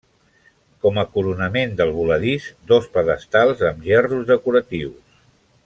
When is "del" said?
1.81-1.93